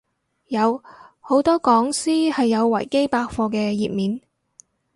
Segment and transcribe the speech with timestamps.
[0.47, 0.81] 有，
[1.19, 4.19] 好多講師係有維基百科嘅頁面